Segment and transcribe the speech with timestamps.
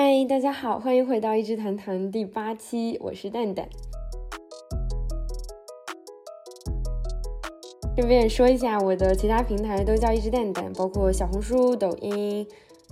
[0.00, 3.68] 嗨，大家好，欢迎回到一直谈谈第八期，我是蛋蛋。
[7.96, 12.46] 顺便说一下，我的其他平台都叫一只蛋蛋，包括小红书、抖音，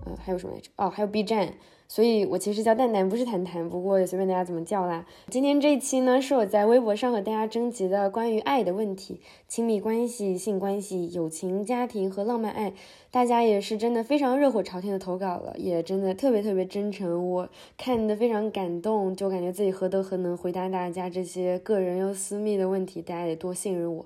[0.05, 0.69] 呃，还有什么来着？
[0.75, 1.55] 哦，还有 B 站。
[1.89, 5.07] 所以我其实叫蛋蛋，不是谈谈，不过也随便大家怎么叫啦。
[5.31, 12.73] 今天这一期呢，是我在微博上和大家征集的关于爱的问题，亲密关系、性关系、友情、家庭和浪漫爱。
[13.11, 24.05] 大家也是真的非常热火朝天的投稿了，也真的特别特别真诚，我看的非常感动，就感觉自己何德何能回答大家这些个人又私密的问题，大家得多信任我。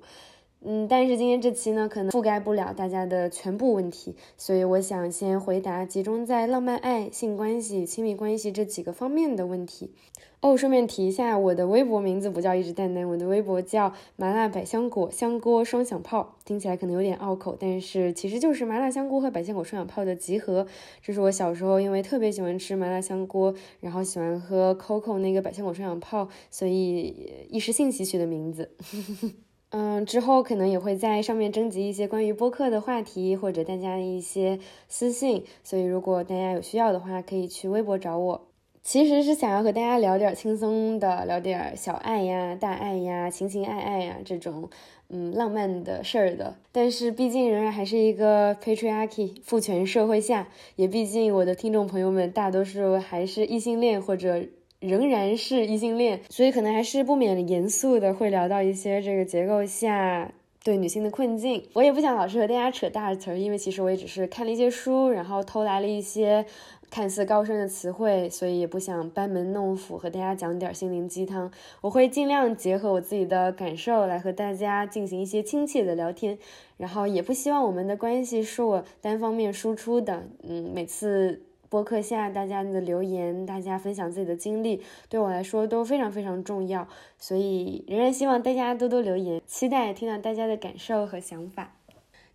[0.63, 9.95] 嗯，但是今天这期呢，可能覆盖不了大家的全部问题，所以我想先回答集中在浪漫爱、性关系、亲密关系这几个方面的问题。
[10.43, 20.67] 哦，顺便提一下，我的微博名字不叫一只蛋蛋，我的微博叫麻辣百香果香锅双响炮，听起来可能有点拗口，但是其实就是麻辣香锅和百香果双响炮的集合。
[21.03, 28.71] 这是我小时候因为特别喜欢吃麻辣香锅，然后喜欢喝 COCO 那个百香果双响炮，所以一时兴起取的名字。
[29.73, 38.49] 嗯，之后可能也会在上面征集一些关于播客的话题，或者大家的一些私信，所以如果大家有需要的话，可以去微博找我。
[38.83, 44.69] 其实是想要和大家聊点轻松的，聊点小爱呀、大爱呀、情情爱爱呀这种
[45.09, 46.57] 嗯浪漫的事儿的。
[46.73, 54.47] 但是毕竟仍然还是一个 patriarchy 父权社会下，也毕竟我的听众朋友们大多数还是异性恋或者。
[54.81, 60.33] 仍然是异性恋，所以可能还是不免严肃的会聊到一些这个结构下
[60.65, 61.63] 对女性的困境。
[61.75, 66.47] 我也不想老是和大家扯大词儿，因为其实我也只是看了一些书，然后偷来了一些
[66.91, 71.53] 看似高深的词汇，所以也不想班门弄斧和大家讲点心灵鸡汤。
[71.83, 76.39] 我会尽量结合我自己的感受来和大家进行一些亲切的聊天，
[76.79, 80.25] 然后也不希望我们的关系是我单方面输出的。
[80.43, 81.43] 嗯，每次。
[81.71, 91.77] 播客下大家的留言，大家分享自己的经历，对我来说都非常非常重要，所以仍然希望大家多多留言，期待听到大家的感受和想法。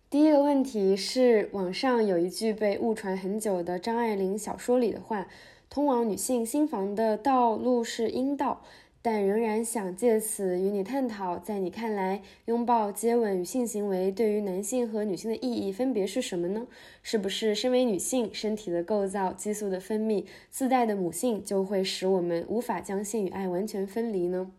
[0.08, 5.26] 第一个问题是，网上有一句被误传很久的张爱玲小说里的话
[5.68, 8.62] ：“通往女性心房的道路是阴道。”
[9.06, 16.66] 但仍然想借此与你探讨，在你看来，拥抱、接吻与性行为对于男性和女性的意义分别是什么呢？
[17.04, 24.50] 是不是身为女性，身体的构造、激素的分泌自带的母性就会使我们无法将性与爱完全分离呢？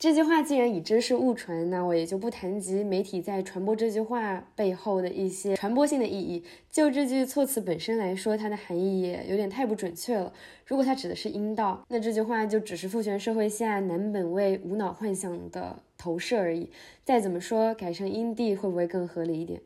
[0.00, 6.42] 这句话既然已知是误传，那我也就不谈及媒体在传播这句话背后的一些传播性的意义。
[6.72, 10.32] 就这句措辞本身来说，它的含义也有点太不准确了。
[10.64, 16.70] 如果它指的是阴道，那这句话就只是父权社会下男本位无脑幻想的投射而已。
[17.04, 19.60] 再怎么说，改成阴蒂会不会更合理一点？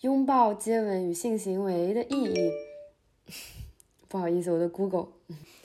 [0.00, 2.50] 拥抱、接吻与性行为的意义，
[4.08, 5.06] 不好意思，我的 Google。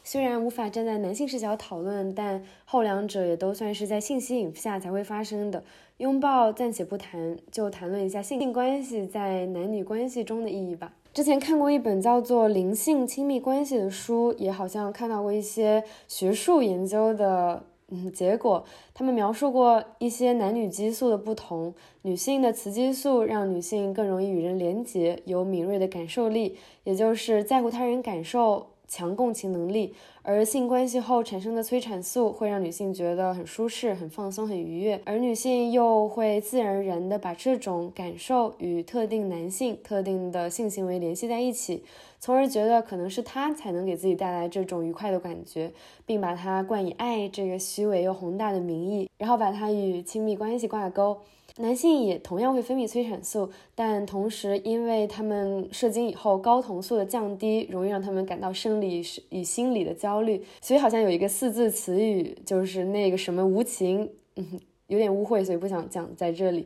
[0.03, 5.63] 虽然无法站在男性视角讨论，但后两者也都算是在性吸引下才会发生的。
[5.97, 10.91] 拥抱暂且不谈，就谈论一下性关系在男女关系中的意义吧。
[11.13, 18.65] 之前看过一本叫做《灵性亲密关系》的书，也好像看到过一些学术研究的嗯结果。
[18.93, 28.72] 他们描述过一些男女激素的不同，女性的雌激素让女性更容易与人连结，有敏锐的感受力，也就是在乎他人感受。
[28.93, 41.83] 强共情能力，而性关系后产生的催产素会让女性觉得很舒适、很放松、很愉悦，而女性又会自然而然地把这种感受与特定男性、特定的性行为联系在一起，
[42.19, 45.71] 从而觉得可能是他才能给自己带来这种愉快的感觉，
[46.05, 51.17] 并把它冠以爱这个虚伪又宏大的名义，然后把它与亲密关系挂钩。
[51.57, 66.65] 男性也同样会分泌催产素，但同时，因为他们射精以后睾酮素的降低，容易让他们感到生理与心理的焦虑，所以好像有一个四字词语，就是那个什么无情，嗯，有点污秽，所以不想讲在这里，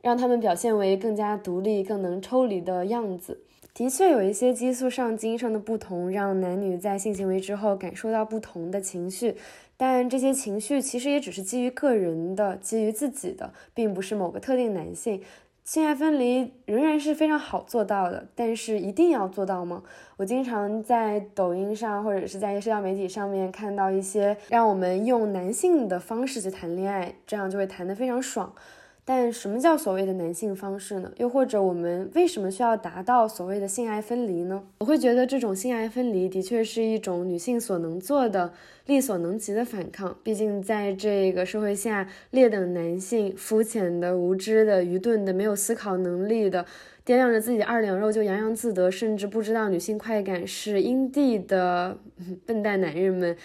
[0.00, 3.42] 让他们表现为更加独立、更能抽离的样子。
[3.74, 9.34] 的确有一些激素上、基因上的不同，让男女在性行为之后感受到不同的情绪。
[9.82, 15.20] 但这些情绪其实也只是基于个人的、基于自己的，并不是某个特定男性。
[15.64, 19.82] 性爱分离仍然是非常好做到的，但是一定要做到吗？
[20.16, 28.54] 我经常在抖音上或者是在社交媒体上面看到一些让我们用男性的方式去谈恋爱，这样就会谈得非常爽。
[29.04, 31.10] 但什么叫所谓的男性方式呢？
[31.16, 34.62] 又或者我们为什么需要达到所谓的性爱分离呢？
[34.78, 38.52] 我会觉得这种性爱分离的确是一种女性所能做的、
[38.86, 40.16] 力所能及的反抗。
[40.22, 46.64] 毕竟在这个社会下，劣等男性、肤浅的、无知的、愚钝的、没有思考能力的，
[47.04, 51.98] 掂量着自己二两肉就洋洋自得，甚至不知道女性快感是阴蒂的
[52.46, 53.36] 笨蛋男人们，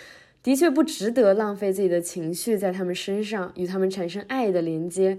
[0.44, 5.18] 的确不值得浪费自己的情绪在他们身上，与他们产生爱的连接。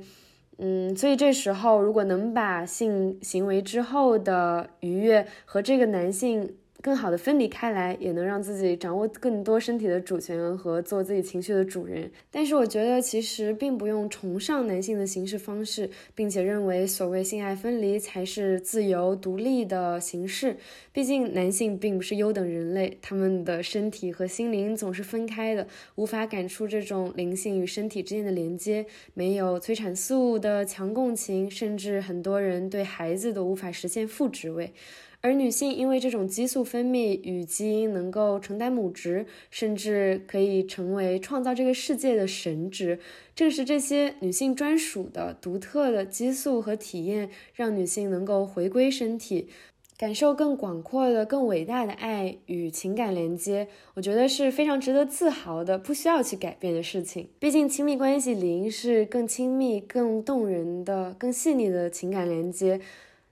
[0.58, 6.56] 嗯，所以这时候如果能把性行为之后的愉悦和这个男性。
[6.80, 12.08] 更好的分离开来，也能让自己掌握更多身体的主权和做自己情绪的主人。
[12.30, 20.56] 但是我觉得其实并不用崇尚男性的行事方式，并且认为所谓性爱分离才是自由独立的形式。
[20.92, 25.66] 毕竟男性并不是优等人类，他们的身体和心灵总是分开的，
[25.96, 34.72] 无法感触这种灵性与身体之间的连接，没有催产素的强共情，甚至很多人对孩子都无法实现副职位。
[35.20, 43.00] 而女性因为这种激素分泌与基因能够承担母职，甚至可以成为创造这个世界的神职。
[43.34, 49.48] 正是这些女性专属的独特的激素和体验，让女性能够回归身体，
[49.96, 53.66] 感受更广阔的、更伟大的爱与情感连接。
[53.94, 57.28] 我觉得是非常值得自豪的，不需要去改变的事情。
[57.40, 62.80] 毕竟亲密关系理应是更亲密、更动人的、更细腻的情感连接。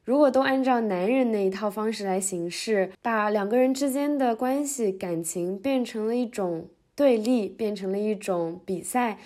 [0.06, 9.19] 如果都按照男人那一套方式来行事，把两个人之间的关系、感情变成了一种对立，变成了一种比赛，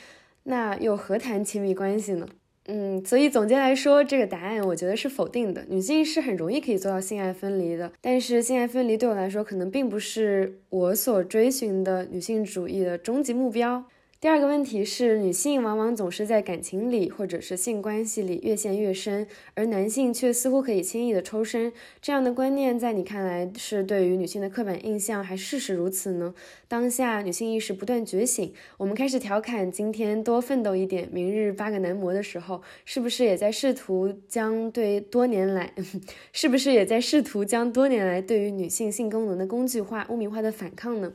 [0.45, 2.27] 那又何谈亲密关系呢？
[2.65, 5.67] 嗯，所以总结来说，这个答案我觉得是否定的。
[5.69, 13.85] 女性是很容易可以做到性爱分离的，但是性爱分离对我来说，可能并不是我所追寻的女性主义的终极目标。
[14.21, 21.73] 第二个问题是，女性往往总是在感情里或者是性关系里越陷越深，而男性却似乎可以轻易的抽身。
[22.03, 26.35] 这样的观念在你看来是对于女性的刻板印象，还事实如此呢？
[26.69, 35.73] 当下女性意识不断觉醒，我们开始调侃今天多奋斗一点，明日八个男模的时候，是不是也在试图将对多年来，
[36.35, 41.11] 是不是也在试图将多年来对于女性性功能的工具化、污名化的反抗呢？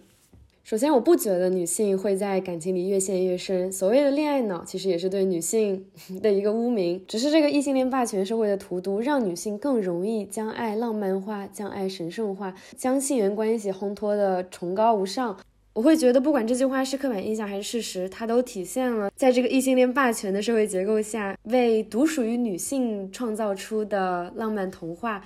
[0.65, 3.71] 首先，我不觉得女性会在感情里越陷越深。
[3.71, 5.85] 所谓的恋爱脑，其实也是对女性
[6.23, 7.05] 的一个污名。
[7.07, 15.37] 只是这个异性恋霸权社会的荼毒，让女性更容易将爱浪漫化，将爱神圣化，将性缘关系烘托的崇高无上。
[15.73, 25.23] 我会觉得，不管这句话是刻板印象还是事实，它都体现了在这个异性恋霸权的社会结构下，为独属于女性创造出的浪漫童话，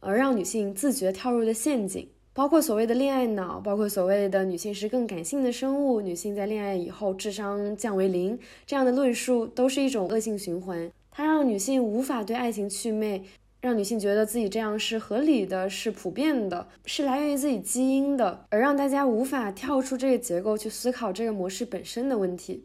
[0.00, 2.06] 而让女性自觉跳入的陷阱。
[2.34, 8.36] 包括所谓的恋爱脑，包括所谓的女性是更感性的生物，女性在恋爱以后智商降为零，
[8.66, 10.90] 这样的论述都是一种恶性循环。
[11.12, 13.22] 它让女性无法对爱情祛魅，
[13.60, 22.64] 让女性觉得自己这样是合理的，是普遍的，是来源于自己基因的，而让大家无法跳出这个结构去思考这个模式本身的问题。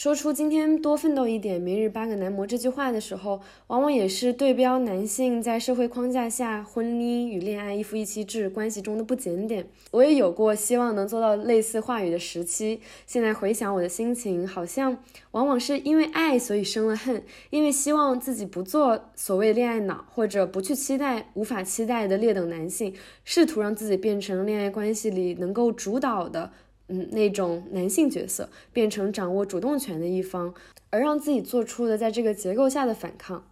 [0.00, 9.66] 说出今天多奋斗一点，明日八个男模这句话的时候，往往也是对标男性在社会框架下婚姻与恋爱一夫一妻制关系中的不检点。
[9.90, 14.96] 我也有过希望能做到类似话语的时期，现在回想我的心情，好像
[15.32, 26.52] 往往是因为爱所以生了恨，因为希望自己不做所谓恋爱脑，或者不去期待无法期待的劣等男性，试图让自己变成恋爱关系里能够主导的。
[26.88, 30.54] 嗯，那种男性角色变成掌握主动权的一方，
[30.90, 33.44] 而让自己做出的在这个结构下的反抗，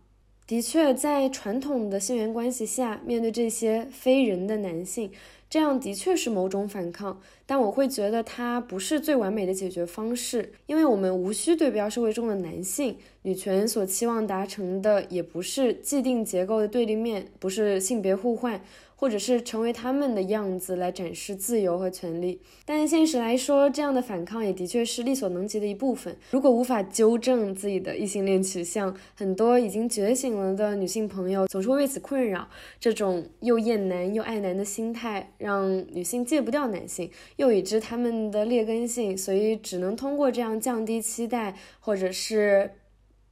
[0.47, 5.11] 的确在传统的性缘关系下，面对这些非人的男性，
[5.51, 7.21] 这样的确是某种反抗。
[7.49, 18.61] 但我会觉得它不是最完美的解决方式，因为我们无需对标社会中的男性，女权所期望达成的也不是既定结构的对立面，不是性别互换。
[18.97, 26.17] 或者是成为他们的样子来展示自由和权利，但现实来说，这样的反抗也的确是力所能及的一部分。
[26.31, 32.49] 如果无法纠正自己的异性恋取向，很多已经觉醒了的女性朋友总是会为此困扰。
[32.81, 42.71] 这种又厌男又爱男的心态，让女性戒不掉男性，又已知他们的劣根性，所以只能通过这样降低期待，或者是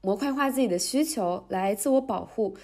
[0.03, 2.55] 模块化自己的需求来自我保护。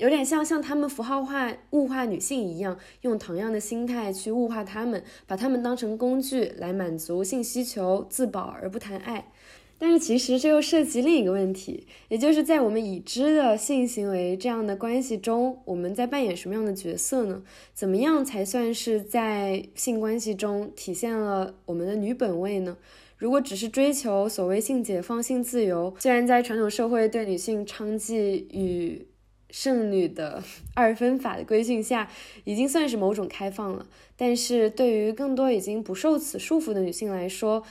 [0.00, 9.30] 有点像像他们符号化、物化女性一样，用同样的心态去物化他们，把他们当成工具来满足性需求、自保而不谈爱。
[9.76, 17.42] 但是其实这又涉及另一个问题，也就是在我们已知的性行为这样的关系中，我们在扮演什么样的角色呢？
[17.74, 22.76] 怎么样才算是在性关系中体现了我们的女本位呢？
[23.16, 29.06] 如果只是追求所谓性解放、性自由，虽然在传统社会对女性娼妓与
[29.50, 30.42] 剩女的
[30.74, 32.10] 二分法的规训下，
[32.44, 33.86] 已经算是某种开放了。
[34.16, 37.62] 但是对于更多已经不受此束缚的女性来说，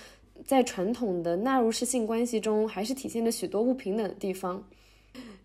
[0.45, 4.63] 在传统的纳入式性关系中，还是体现着许多不平等的地方。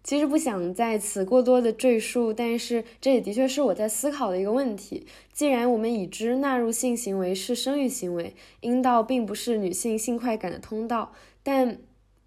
[0.03, 5.07] 其实不想在此过多的赘述，但是这也的确是我在思考的一个问题。
[5.33, 11.13] 既然我们已知纳入性行为是生育行为，阴道并不是女性性快感的通道，
[11.43, 11.79] 但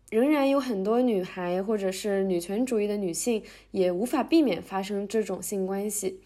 [0.10, 6.20] 仍然有很多女孩或者是女权主义的女性也无法避免发生这种性关系。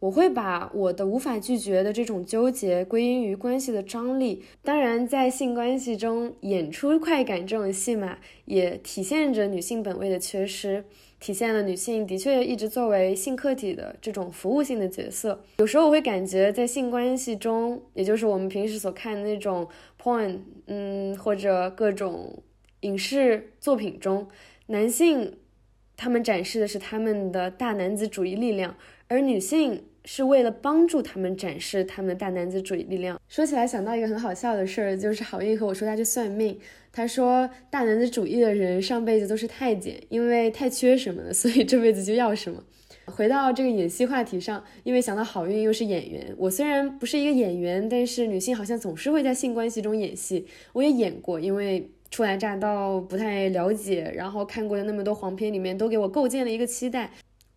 [0.00, 4.42] 我会把我的无法拒绝的这种纠结归因于关系的张力。
[4.60, 10.84] 当然，在性关系中演出快感这种戏码，也体现着女性本位的缺失，
[11.20, 15.44] 体现了女性的确一直作为性客体的这种服务性的角色。
[15.58, 19.68] 有时候我会感觉，在性关系中，也就是我们平时所看的那种
[20.02, 22.42] porn，嗯，或者各种
[22.82, 24.28] 影视作品中，
[24.66, 25.38] 男性
[25.96, 28.76] 他们展示的是他们的大男子主义力量，
[29.08, 29.82] 而女性。
[30.04, 33.20] 是为了帮助他们展示他们的大男子主义力量。
[33.28, 36.58] 说起来想到一个很好笑的事儿，就是好运和我说他去算命，
[36.90, 42.64] 他说大男子主义的人上辈子都是太监，因为太缺什么了，所以这辈子就要什么。
[43.04, 57.10] 回到这个演戏话题上，因为想到好运又是演员，我虽然不是一个演员，但是女性好像总是会在性关系中演戏，我也演过，因为初来乍到不太了解，然后看过的那么多黄片里面都给我构建了一个期待。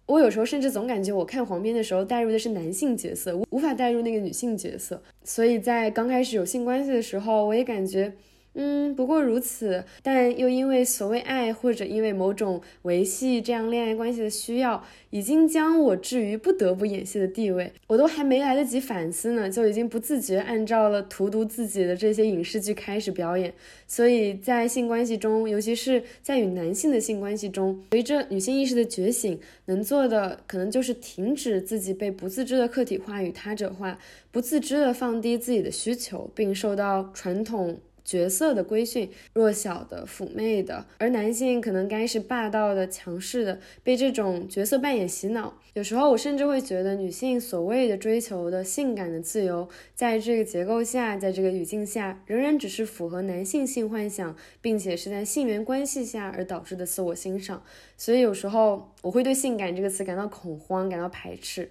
[0.06, 5.04] 我有时候甚至总感觉，我看黄片的时候带入的是男性角色，无法带入那个女性角色。
[5.26, 8.14] 所以在刚开始有性关系的时候，我也感觉。
[8.58, 17.74] 嗯，不过如此，但又因为所谓爱，或者因为某种维系这样恋爱关系的需要，已经将我置于不得不演戏的地位。
[17.88, 23.54] 我都还没来得及反思呢，就已经不自觉按照了荼毒自己的这些影视剧开始表演。
[23.88, 34.00] 所以在性关系中，尤其是在与男性的性关系中，随着女性意识的觉醒，能做的可能就是停止自己被不自知的客体化与他者化，
[34.32, 37.78] 不自知的放低自己的需求，并受到传统。
[38.06, 45.60] 角色的规训，弱小的、妩媚的，而男性可能该是霸道的、强势的，被这种角色扮演洗脑。
[45.74, 57.62] 有时候，我甚至会觉得，女性所谓的追求的性感的自由，在这个结构下，在这个语境下，仍然只是符合男性性幻想，并且是在性缘关系下而导致的自我欣赏。
[57.98, 61.70] 所以，有时候我会对“性感”这个词感到恐慌，感到排斥。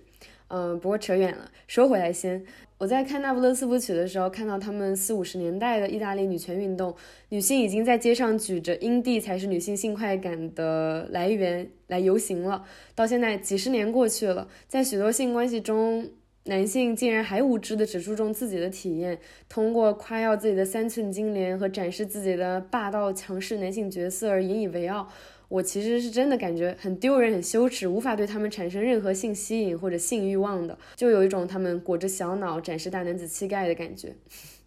[0.49, 2.45] 嗯，不过扯远了，说回来先。
[2.77, 6.95] 我在看《那不勒斯舞曲》的时候，看到他们四五十年代的意大利女权运动，
[7.31, 12.65] 女性已经在街上举着“阴蒂才是女性性快感的来源”来游行了。
[12.95, 16.11] 到现在几十年过去了，在许多性关系中，
[16.45, 25.09] 男性竟然还无知的只注重自己的体验，通过夸耀自己的三寸金莲和展示自己的霸道强势男性角色而引以为傲。
[25.55, 34.17] 我其实是真的感觉很丢人、很羞耻，无法对他们产生任何性吸引或者性欲望的，就有一种他们裹着小脑展示大男子气概的感觉。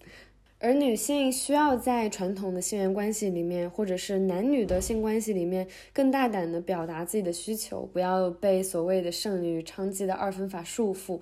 [0.60, 11.20] 而女性需要在传统的性缘关系里面，或者是男女的性关系里面，更大胆的表达自己的需求，不要被所谓的剩女娼妓的二分法束缚。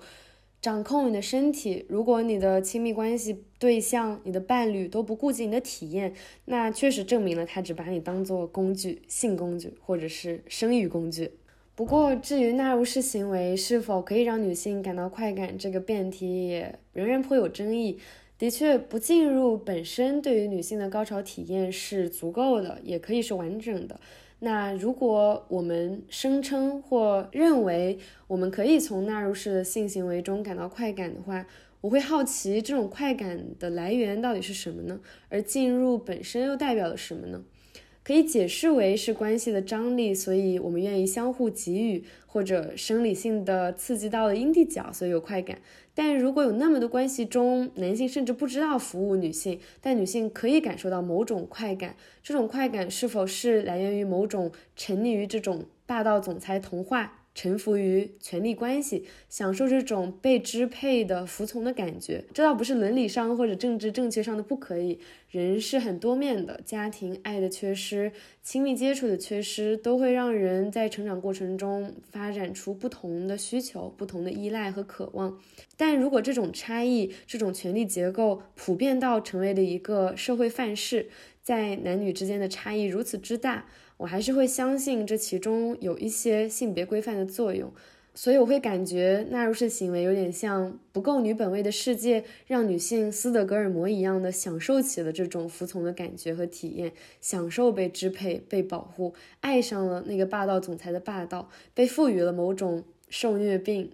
[0.66, 1.86] 掌控你的身体。
[1.88, 6.12] 如果你的亲密关系对象、你的伴侣都不顾及你的体验，
[6.46, 11.30] 那确实证明了他只把你当做工具、性工具或者是生育工具。
[11.76, 18.00] 不过，至于纳入式行为是否可以让女性感到快感这个辩题，也仍然颇有争议。
[18.36, 24.00] 的确，不进入本身对于女性的高潮体验是足够的，也可以是完整的。
[24.40, 31.46] 那如果我们声称或认为我们可以从纳入式的性行为中感到快感的话，
[31.80, 35.00] 我会好奇这种快感的来源到底是什么呢？
[35.28, 37.42] 而进入本身又代表了什么呢？
[38.02, 45.58] 可以解释为是关系的张力，所以我们愿意相互给予，或者生理性的刺激到了阴蒂角，所以有快感。
[45.98, 57.25] 但如果有那么多关系中，男性甚至不知道服务女性，但女性可以感受到某种快感，这种快感是否是来源于某种沉溺于这种霸道总裁童话？
[57.36, 64.98] 臣服于权力关系，享受这种被支配的服从的感觉，这倒不是伦理上或者政治正确上的不可以。
[65.28, 68.10] 人是很多面的，家庭爱的缺失、
[68.42, 75.38] 亲密接触的缺失，都会让人在成长过程中发展出不同的需求、不同的依赖和渴望。
[75.76, 81.10] 但如果这种差异、这种权力结构普遍到成为了一个社会范式，
[81.42, 83.66] 在男女之间的差异如此之大。
[83.98, 87.72] 我还是会相信这其中有一些性别规范的作用，
[88.14, 103.90] 所以我会感觉纳入式行为有点像不够女本位的世界，让女性斯德哥尔摩一样的享受起了这种服从的感觉和体验，享受被支配、被保护，爱上了那个霸道总裁的霸道，被赋予了某种受虐病。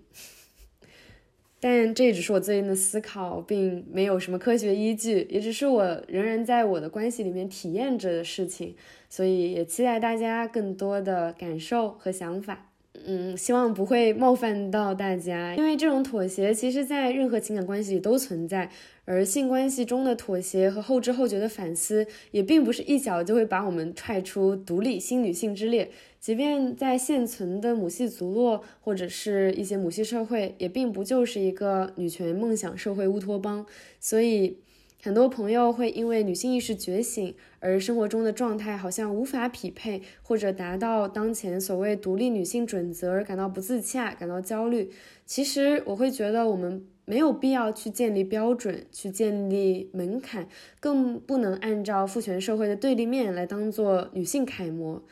[1.65, 8.75] 但这只是我最近的思考，并没有什么科学依据，也只是我仍然在我的关系里面体验着的事情，
[9.09, 12.72] 所以也期待大家更多的感受和想法。
[13.05, 18.71] 嗯，希望不会冒犯到大家，因为这种妥协其实在任何情感关系里都存在，
[19.05, 25.91] 而性关系中的妥协和后知后觉的反思，也并不是一脚就会把我们踹出独立新女性之列。
[26.21, 33.67] 即便在现存的母系族落或者是一些母系社会，也并不就是一个女权梦想社会乌托邦，
[33.99, 34.59] 所以。
[35.05, 44.93] 很多朋友会因为女性意识觉醒而生活中的状态好像无法匹配，或者达到当前所谓独立女性准则而感到不自洽、感到焦虑。
[45.27, 50.47] 其实我会觉得我们没有必要去建立标准、去建立门槛，
[50.79, 55.03] 更不能按照父权社会的对立面来当做女性楷模。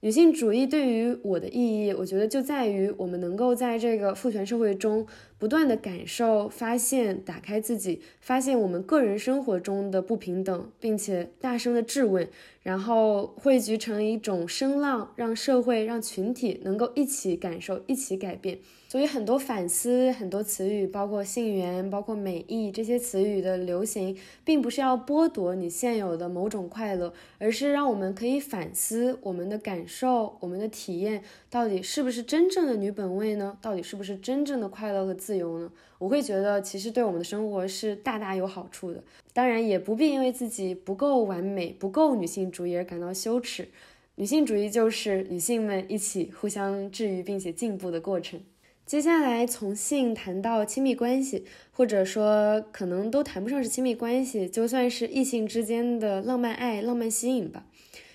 [0.00, 5.04] 女性主义对于我的意义，我觉得就在于我们能够在这个父权社会中
[5.38, 12.28] 不断的感受、发现、打开自己，发现我们个人生活中的不平等，并且大声的质问，
[12.62, 18.60] 然后汇聚成一种声浪，让社会、让群体能够一起感受、一起改变。
[18.90, 24.16] 所以很多反思，很多词语，包括性缘，包括美意这些词语的流行，
[24.46, 33.58] 并不是要剥夺你现有的某种快乐，而是让我们可以反思我们的感受，我们的体验到底是不是真正的女本位呢？
[33.60, 35.70] 到底是不是真正的快乐和自由呢？
[35.98, 39.04] 我会觉得，其实对我们的生活是大大有好处的。
[39.34, 43.68] 当然，也不必因为自己不够完美、不够女性主义而感到羞耻。
[44.14, 48.40] 女性主义就是女性们一起互相治愈并且进步的过程。
[48.88, 57.66] 接下来从性谈到亲密关系，或者说可能都谈不上是亲密关系，就算是异性之间的浪漫爱、浪漫吸引吧。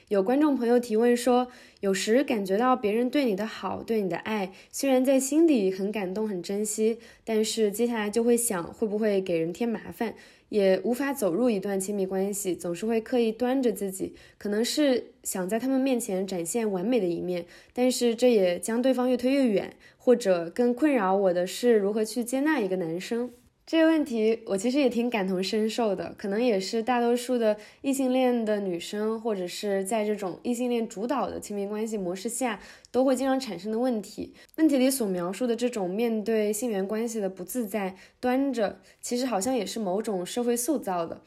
[0.07, 1.47] 有观众朋友提问说，
[1.81, 10.15] 有时感觉到别人对你的好、对你的爱，虽然在心底很感动、很珍惜，但是接下来就会想会不会给人添麻烦。
[10.53, 17.43] 也无法走入一段亲密关系，总是会刻意端着自己，可能是想在他们面前展现完美的一面，
[17.73, 19.73] 但是这也将对方越推越远。
[19.97, 23.31] 或者更困扰我的是如何去接纳一个男生。
[23.65, 32.59] 这个问题我其实也挺感同身受的，可能也是大多数的异性恋的女生，或者是在这种异性恋主导的亲密关系模式下，
[32.91, 34.33] 都会经常产生的问题。
[34.57, 41.21] 问题里所描述的这种面对性缘关系的不自在、端着，其实好像也是某种社会塑造的。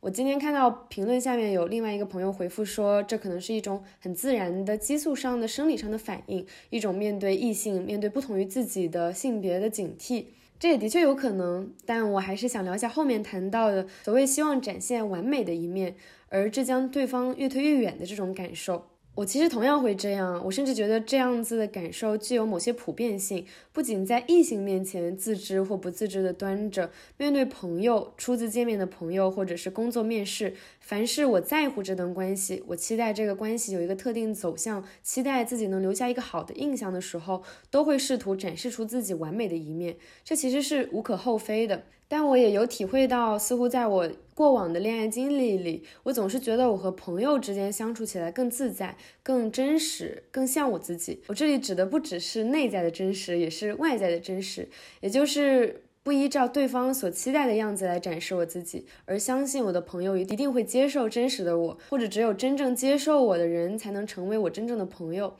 [0.00, 10.24] 我今天看到评论下面有另外一个朋友回复说，这可能是一种很自然的激素上的生理上的反应，一种面对异性、面对不同于自己的性别的警惕。
[10.62, 15.96] 这也的确有可能，但我还是想聊一下后面谈到的所谓希望展现完美的一面，
[16.28, 18.91] 而这将对方越推越远的这种感受。
[19.14, 23.44] 我其实同样会这样，我甚至觉得这样子的感受具有某些普遍性。
[23.70, 39.98] 不仅在异性面前自知或不自知的端着，面对朋友、初次见面的朋友或者是工作面试，凡是我在乎这段关系，我期待这个关系有一个特定走向，期待自己能留下一个好的印象的时候，都会试图展示出自己完美的一面。
[40.24, 41.84] 这其实是无可厚非的。
[42.12, 51.22] 但我也有体会到，似乎在我过往的恋爱经历里，我总是觉得我和朋友之间相处起来更自在、更真实、更像我自己。
[51.28, 54.68] 我这里指的不只是内在的真实，也是外在的真实，
[55.00, 65.34] 也就是不依照对方所期待的样子来展示我自己，而相信我的朋友一定会接受真实的我，或者只有真正接受我的人才能成为我真正的朋友。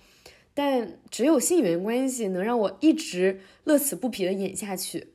[0.54, 5.08] 但只有性缘关系能让我一直乐此不疲地演下去。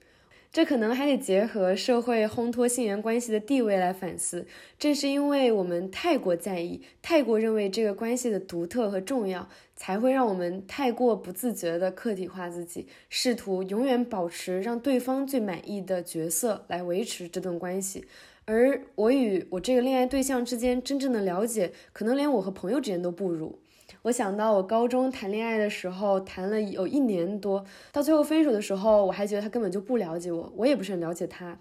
[0.51, 4.47] 这可能还得结合社会烘托性缘关系的地位来反思。
[4.79, 18.05] 正是因为我们太过在意，太过认为这个关系的独特和重要，才会让我们太过不自觉地客体化自己，试图永远保持让对方最满意的角色来维持这段关系。
[18.45, 23.59] 而我与我这个恋爱对象之间真正的了解，可能连我和朋友之间都不如。
[24.07, 31.57] 我想到我高中谈恋爱的时候，谈了有一年多，到最后分手的时候，我还觉得他根本就不了解我，我也不是很了解他。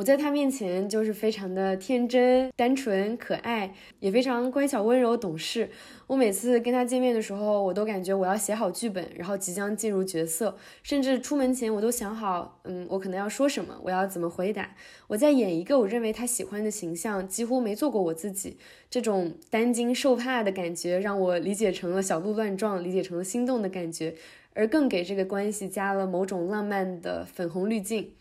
[0.00, 5.68] 我在他面前就是非常的天真、单纯、可爱，也非常乖巧、温柔、懂事。
[6.06, 14.74] 我每次跟他见面的时候，我都感觉我要写好剧本，然后即将进入角色，甚至出门前我都想好，嗯，我可能要说什么，我要怎么回答。
[15.08, 18.56] 我在演一个我认为他喜欢的形象，几乎没做过我自己。
[18.88, 24.14] 这种担惊受怕的感觉，让我理解成了小鹿乱撞，理解成了心动的感觉，
[24.54, 28.12] 而更给这个关系加了某种浪漫的粉红滤镜。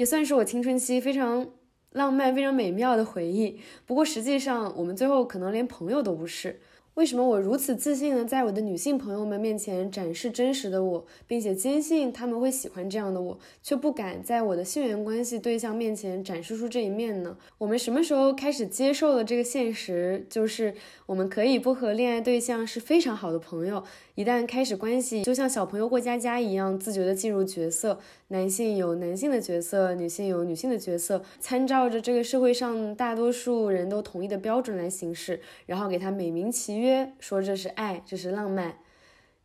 [0.00, 1.46] 也算是我青春期非常
[1.92, 3.60] 浪漫、非常美妙的回忆。
[3.84, 6.58] 不过实际上，我们最后可能连朋友都不是。
[6.94, 17.36] 为什么我如此自信的在我的女性朋友们面前展示真实的我，并且坚信他们会喜欢这样的我，却不敢在我的性缘关系对象面前展示出这一面呢？
[17.58, 20.26] 我们什么时候开始接受了这个现实？
[20.28, 20.74] 就是
[21.06, 23.84] 我们可以不和恋爱对象是非常好的朋友，
[24.20, 37.14] 一旦开始关系，就像小朋友过家家一样，自觉的进入角色，男性有男性的角色，女性有女性的角色，参照着这个社会上大多数人都同意的标准来行事，然后给他美名其曰。
[37.18, 38.76] 说这是爱，这是浪漫，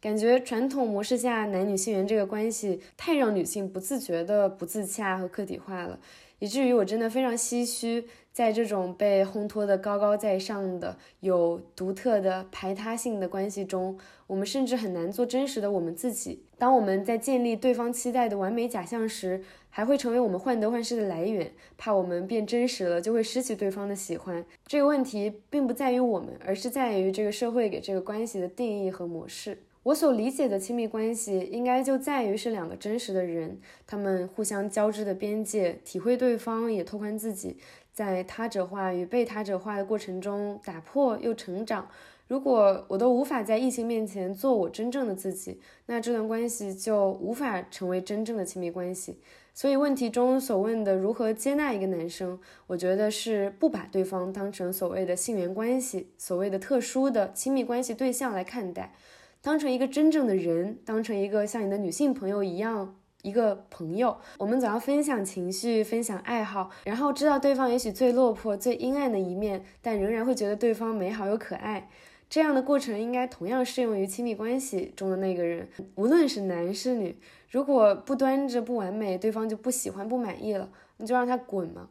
[0.01, 5.97] 感觉传统模式下男女性缘这个关系太让女性不自觉的不自洽和客体化了，
[6.39, 8.03] 以至于我真的非常唏嘘，
[8.35, 16.43] 在这种被烘托的高高在上的有独特的排他性的关系中，我们甚至很难做真实的我们自己。
[16.57, 24.43] 当我们在建立对方期待的完美假象时，还会成为我们患得患失的来源，怕我们变真实了就会失去对方的喜欢。
[24.67, 29.59] 这个问题并不在于我们，而是在于这个社会给这个关系的定义和模式。
[29.83, 37.57] 我所理解的亲密关系，应该就在于是两个真实的人，他们互相交织的边界，体会对方，也拓宽自己，
[37.95, 41.87] 在他者化与被他者化的过程中打破又成长。
[42.27, 49.19] 如果我都无法在异性面前做我真正的自己，那这段关系就无法成为真正的亲密关系。
[49.53, 58.93] 所以问题中所问的如何接纳一个男生，我觉得是不把对方当成所谓的性缘关系、所谓的特殊的亲密关系对象来看待，
[59.41, 64.15] 当成一个真正的人，当成一个像你的女性朋友一样一个朋友。
[64.37, 71.89] 我们总要分享情绪、分享爱好，然后知道对方也许最落魄、最阴暗的一面，但仍然会觉得对方美好又可爱。
[72.29, 77.17] 这样的过程应该同样适用于亲密关系中的那个人，无论是男是女。
[77.49, 81.89] 如果不端着不完美，对方就不喜欢不满意了，你就让他滚嘛。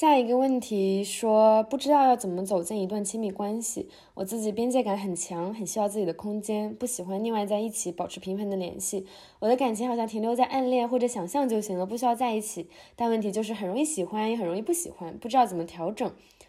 [0.00, 3.88] 下一个问题说，不知道要怎么走进一段亲密关系。
[4.14, 9.04] 我自己边界感很强，很需要自己的空间，不喜欢腻歪在一起，保持频繁的联系。
[9.40, 12.68] 我的感情好像停留在暗恋或者想象就行了，不需要在一起。
[12.94, 16.08] 但问题就是很容易喜欢，也很容易不喜欢，不知道怎么调整。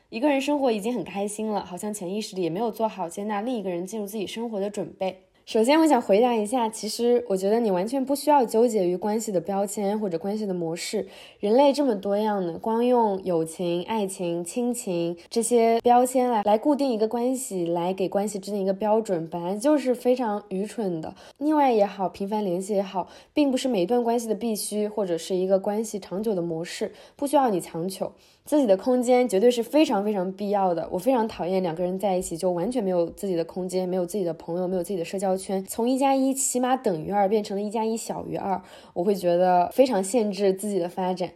[0.10, 5.24] 一个人生活已经很开心了，好像潜意识里也没有做好接纳另一个人进入自己生活的准备。
[5.52, 11.08] 首先，我想回答一下，其实我觉得你完全不需要纠结于关系的标签或者关系的模式。
[11.40, 21.16] 人类这么多样呢，光用友情、爱情、亲情这些标签来来固定一个关系，来给关系制定一个标准，本来就是非常愚蠢的。
[21.40, 28.12] 腻歪也好，频繁联系也好，并不是每一段关系的必须，或者是一个关系长久的模式，不需要你强求。
[28.50, 30.90] 自己的空间绝对是非常非常必要的。
[30.92, 38.60] 我非常讨厌两个人在一起就完全没有自己的空间，没有自己的朋友，没有自己的社交圈，从一加一起码等于二变成了一加一小于二，
[38.96, 41.30] 我会觉得非常限制自己的发展。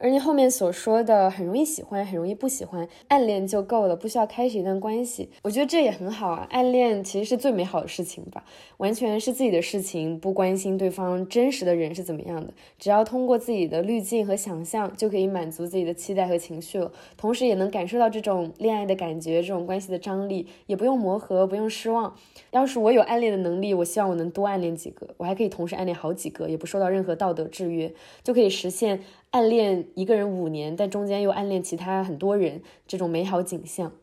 [0.00, 5.28] 而你后面所说的很容易喜欢，很容易不喜欢，暗恋就够了，不需要开始一段关系。
[5.42, 8.44] 我觉得这也很好啊，暗恋其实是最美好的事情吧，
[8.76, 22.14] 完全是自己的事情，不关心对方真实的人是怎么样的，只要通过自己的滤镜和想象，就可以满足自己的期待和情绪了，同时也能感受到这种恋爱的感觉，这种关系的张力，也不用磨合，不用失望。
[22.52, 29.00] 要是我有暗恋的能力，我希望我能多暗恋几个，我还可以同时暗恋好几个，也不受到任何道德制约，就可以实现。
[29.30, 33.92] 暗恋一个人五年，但中间又暗恋其他很多人，这种美好景象。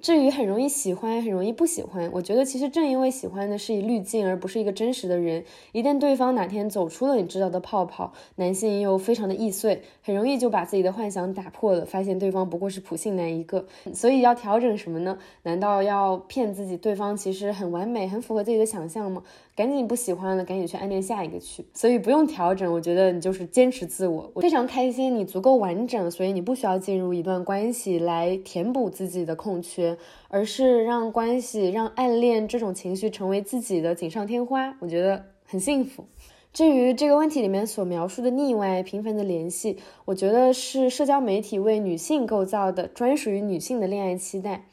[0.00, 5.42] 至于很容易喜欢，很容易不喜欢，我觉得其实正因为喜欢的是以滤镜，而不是一个真实的人。
[5.72, 13.64] 一旦对方哪天走出了你知道的泡泡，男性又非常的易碎，很容易就把自己的幻想打破了，发现对方不过是普信男一个。
[13.94, 15.16] 所以要调整什么呢？
[15.44, 19.22] 难道要骗自己对方其实很完美，很符合自己的想象吗？
[19.56, 21.64] 赶紧不喜欢了，赶紧去暗恋下一个去。
[21.74, 24.28] 所以不用调整，我觉得你就是坚持自我。
[24.34, 34.76] 我非常开心，你足够完整，所以你不需要进入一段关系来填补自己的空缺，而是让关系、让暗恋这种情绪成为自己的锦上添花。
[34.80, 36.04] 我觉得很幸福。
[36.52, 44.66] 至于这个问题里面所描述的腻歪、频繁的联系，我觉得是社交媒体为女性构造的专属于女性的恋爱期待。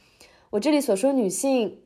[0.49, 1.77] 我这里所说女性。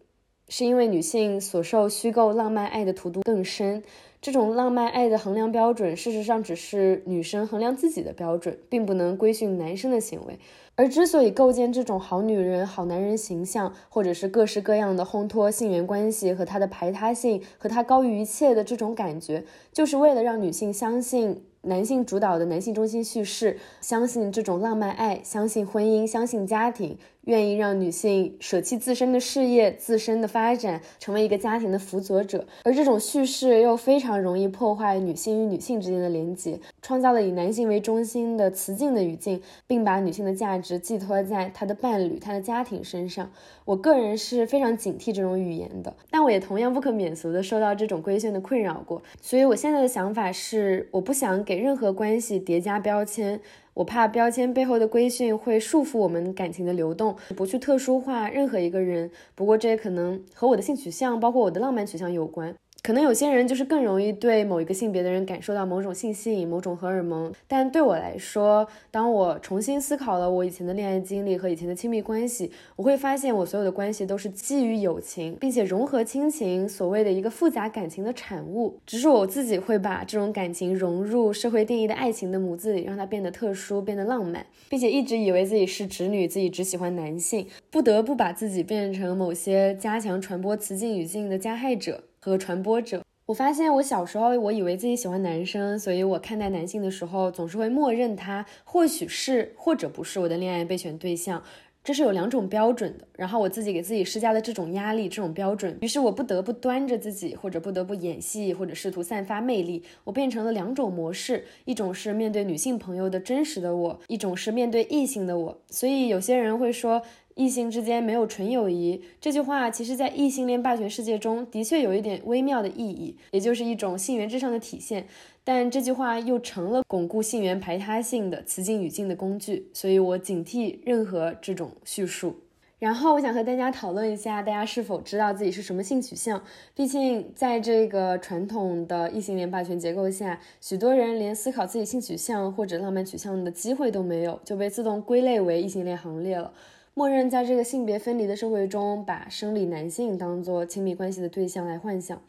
[0.48, 3.84] 是因为女性所受虚构浪漫爱的荼毒更深，
[4.22, 10.38] 这种浪漫爱的衡量标准，事实上只是女生衡量自己的标准，并不能规训男生的行为。
[10.76, 21.44] 而之所以构建这种好女人、好男人形象，或者是各式各样的烘托性缘关系和他的排他性和他高于一切的这种感觉，就是为了让女性相信。
[21.68, 26.96] 男性主导的男性中心叙事，相信这种浪漫爱，相信婚姻，相信家庭，
[27.26, 32.46] 愿意让女性舍弃自身的事业、自身的发展，成为一个家庭的辅佐者。
[32.64, 43.32] 而这种叙事又非常容易破坏女性与女性之间的连结，创造了以男性为中心的雌竞的语境，并把女性的价值寄托在她的伴侣、她的家庭身上。
[43.66, 49.02] 我个人是非常警惕这种语言的，但我也同样不可免俗的受到这种规训的困扰过。
[49.20, 53.42] 所以，我现在的想法是，我不想给任何关系叠加标签。
[53.76, 59.12] 我怕标签背后的规训会束缚我们感情的流动，不去特殊化任何一个人。
[59.36, 62.56] 不过，这也可能和我的性取向，包括我的浪漫取向有关。
[62.86, 78.78] 可能有些人就是更容易对某一个性别的人感受到某种性吸引、某种荷尔蒙，但对我来说，当我重新思考了我以前的恋爱经历和以前的亲密关系，我会发现我所有的关系都是基于友情，并且融合亲情，所谓的一个复杂感情的产物。
[78.86, 92.04] 只是我自己会把这种感情融入社会定义的爱情的模子里，让它变得特殊、变得浪漫，并且一直以为自己是直女，自己只喜欢男性，不得不把自己变成某些加强传播雌竞语境的加害者。
[92.26, 101.44] 和传播者，我发现我小时候我以为自己喜欢男生，所以我看待男性的时候总是会默认他或许是或者不是我的恋爱备选对象，
[101.84, 103.08] 这是有两种标准的。
[103.16, 109.84] 然后我自己给自己施加的这种压力、这种标准，于是我不得不端着自己，或者不得不演戏，或者试图散发魅力。
[110.04, 115.62] 我变成了两种模式，一种是面对女性朋友的真实的我，一种是面对异性的我。
[115.70, 117.04] 所以有些人会说。
[117.36, 125.06] 异性之间没有纯友谊，这句话其实，在异性恋霸权世界中的确有一点微妙的意义，也就是一种性缘至上的体现。
[125.44, 132.38] 但这句话又成了巩固性缘排他性的词境语境的工具，所以我警惕任何这种叙述。
[132.80, 136.42] 然后，我想和大家讨论一下，大家是否知道自己是什么性取向？
[136.74, 146.54] 毕竟，在这个传统的异性恋霸权结构下，许多人连思考自己性取向或者浪漫取向的机会都没有，就被自动归类为异性恋行列了。
[146.98, 152.22] 默认在这个性别分离的社会中，把生理男性当做亲密关系的对象来幻想。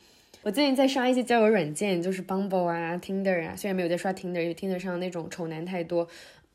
[0.42, 6.08] 我最近在刷一些交友软件，就是 Bumble 啊、Tinder 啊，虽然没有在刷 Tinder，因为 Tinder 上那种丑男太多。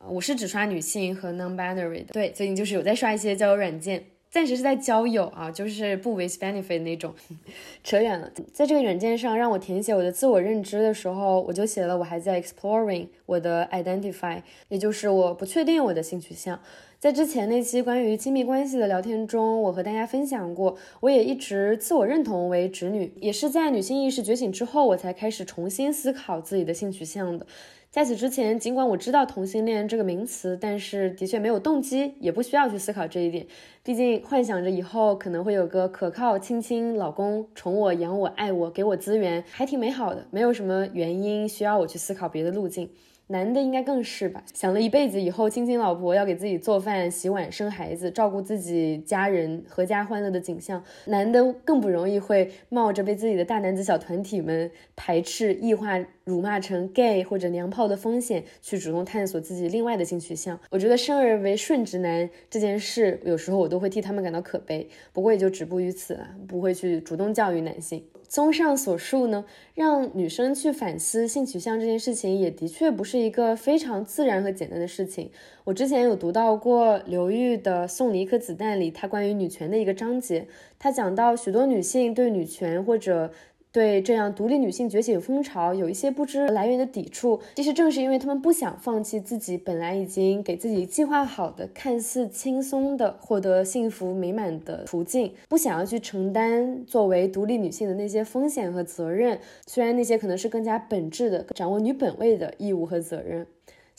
[0.05, 2.11] 我是只刷女性和 non-binary 的。
[2.11, 7.13] 对，最近就是有在刷一些交友软件，暂时是在交友啊，就是不 with benefit 那种。
[7.81, 16.59] 扯远了，在这个软件上让我填写我的自我认知的时候，我就写了我还在 exploring 我的 identify，也就是我不确定我的性取向。
[17.01, 27.47] 在之前那期关于亲密关系的聊天中，我和大家分享过，我也一直自我认同为直女，也是在女性意识觉醒之后，我才开始重新思考自己的性取向的。
[27.89, 33.47] 在此之前，尽管我知道同性恋这个名词，但是的确没有动机，也不需要去思考这一点。
[33.81, 42.91] 毕竟幻想着以后可能会有个可靠亲亲老公，宠我、养我、爱我，给我资源，还挺美好的，没有什么原因需要我去思考别的路径。
[43.27, 60.59] 男的应该更是吧，想了一辈子以后亲亲老婆要给自己做饭、洗碗、生孩子、照顾自己家人、阖家欢乐的景象，男的更不容易会冒着被自己的大男子小团体们排斥、异化、辱骂成 gay 或者娘炮的风险，去主动探索自己另外的性取向。
[60.69, 68.03] 我觉得生而为顺直男这件事，有时候我都会替他们感到可悲，不过也就止步于此了，不会去主动教育男性。
[68.31, 69.43] 综上所述呢，
[69.75, 75.29] 让女生去反思性取向这件事情，也的确不是一个非常自然和简单的事情。
[75.65, 80.47] 我之前有读到过刘玉的《送你一颗子弹》里，他关于女权的一个章节，
[80.79, 83.33] 他讲到许多女性对女权或者。
[83.71, 103.47] 对这样独立女性觉醒风潮有一些不知来源的抵触，其实正是因为他们不想放弃自己本来已经给自己计划好的看似轻松的获得幸福美满的途径，不想要去承担作为独立女性的那些风险和责任，虽然那些可能是更加本质的掌握女本位的义务和责任。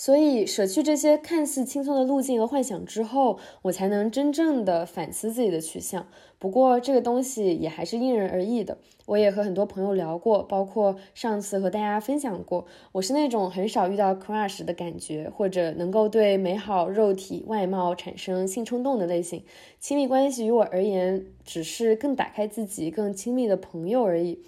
[0.05, 6.09] 所以，舍去这些看似轻松的路径和幻想之后，我才能真正的反思自己的取向。
[6.41, 8.79] 不过，这个东西也还是因人而异的。
[9.07, 19.45] 我也和很多朋友聊过，包括上次和大家分享过，我是那种很少遇到 crush 的感觉，或者能够对美好肉体外貌产生性冲动的类型。
[19.79, 24.41] 亲密关系于我而言，只是更打开自己、更亲密的朋友而已。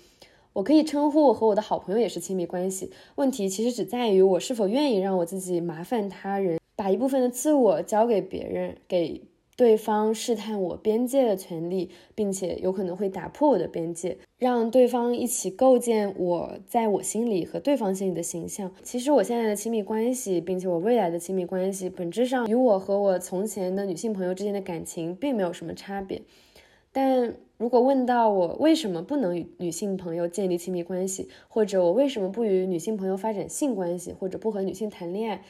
[0.54, 2.90] 我可以称呼我和我的好朋友也是亲密关系。
[3.16, 9.20] 问题其实只在于我是否愿意让我自己麻烦他人，把一部分的自我交给别人，给
[9.56, 18.70] 对方试探我边界的权利，并且有可能会打破我的边界，让对方一起构建我在我心里和对方心里的形象。
[18.84, 26.22] 其实我现在的亲密关系，并且我未来的亲密关系，本质上与我和我从前的女性朋友之间的感情并没有什么差别，
[26.92, 27.34] 但。
[27.56, 35.44] 如果问到我为什么不能与女性朋友建立亲密关系，或者我为什么不与女性朋友发展性关系，或者不和女性谈恋爱，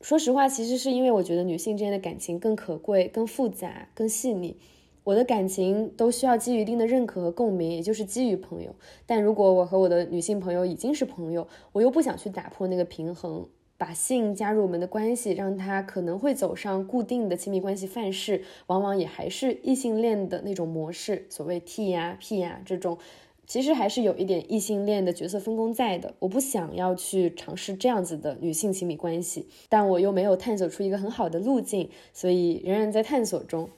[0.00, 4.56] 说实话，其实是因为我觉得女性之间的感情更可贵、更复杂、更细腻。
[5.04, 8.72] 我的感情都需要基于一定的认可和共鸣，也就是基于朋友。
[9.04, 13.48] 但如果我和我的女性朋友已经是朋友，我又不想去打破那个平衡，
[13.82, 22.96] 把性加入我们的关系，让他可能会走上固定的亲密关系范式，往往也还是异性恋的那种模式，所谓 T 呀、P 呀这种，
[23.44, 26.14] 其实还是有一点异性恋的角色分工在的。
[26.20, 33.68] 我不想要去尝试这样子的女性亲密关系，但我又没有探索出一个很好的路径，所以仍然在探索中。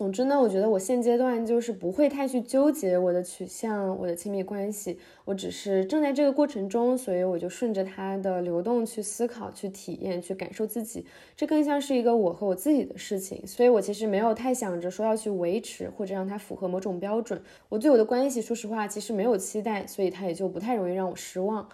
[0.00, 11.04] 总之呢，我觉得我现阶段就是不会太去纠结我的取向、我的亲密关系，我只是正在这个过程中，所以我就顺着它的流动去思考、去体验、去感受自己。
[11.36, 17.38] 这更像是一个我和我自己的事情，所以我其实没有太想着说要去维持或者让它符合某种标准。
[17.68, 21.68] 我对我的关系，说实话，其实没有期待，所以它也就不太容易让我失望。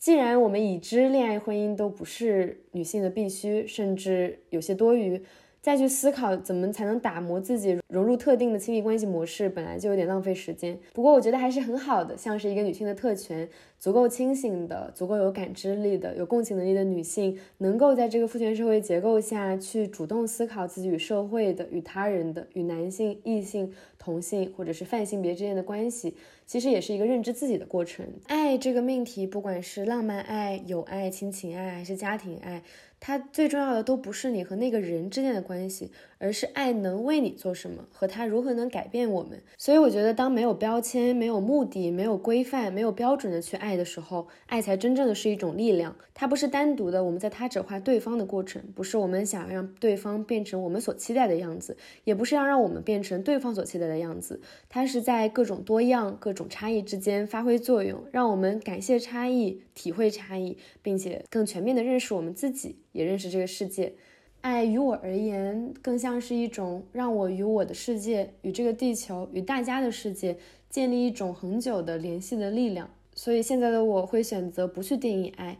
[0.00, 5.22] 既然我们已知恋爱婚姻都不是女性的必须，甚至有些多余。
[5.68, 10.78] 再去思考怎么才能打磨自己，融入特定的亲密关系模式，本来就有点浪费时间。
[10.94, 13.46] 不过我觉得还是很好的，像是一个女性的特权。
[13.78, 23.72] 足够清醒的、足够有感知力的、有共情能力的女性，能够在这个父权社会结构下去主动思考自己与社会的、与他人的、与男性、异性、
[24.08, 26.14] 同性或者是泛性别之间的关系，
[26.46, 28.06] 其实也是一个认知自己的过程。
[28.26, 32.62] 爱这个命题，不管是浪漫爱、友爱、亲情爱，还是家庭爱，
[32.98, 35.90] 它最重要的都不是你和那个人之间的关系。
[36.18, 39.42] 而是爱能为你做什么，和他如何能改变我们。
[39.56, 45.96] 所以我觉得，当没有标签、没有目的、没有规范、没有标准的去爱的时候，爱才真正的是一种力量。
[46.14, 54.40] 它不是单独的我们在他者化对方的过程，不是我们想让对方变成我们所期待的样子，也不是要让我们变成对方所期待的样子。
[54.68, 63.94] 它是在各种多样、各种差异之间发挥作用，让我们感谢差异、体会差异，并且更全面的认识我们自己，也认识这个世界。
[64.40, 70.36] 爱于我而言，更像是一种让我与我的世界、与这个地球、与大家的世界
[70.70, 72.88] 建立一种恒久的联系的力量。
[73.14, 75.58] 所以现在的我会选择不去定义爱，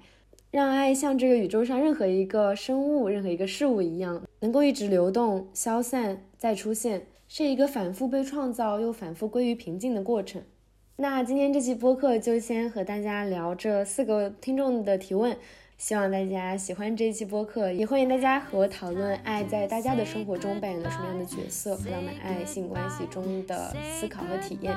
[0.52, 10.40] 让爱像这个宇宙上任何一个生物、任何一个事物一样，能够一直流动、消散、再出现，是一个反复被创造又反复归于平静的过程。
[10.96, 15.36] 那今天这期播客就先和大家聊这四个听众的提问。
[15.78, 24.76] 希望大家喜欢这一期播客，也欢迎大家和我讨论爱在大家的生活中扮演了什么样的角色，浪漫爱性关系中的思考和体验。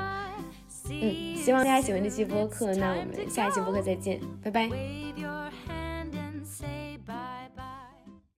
[0.90, 4.70] 嗯，希望大家喜欢这期播客，那我们下一期播客再见，拜拜。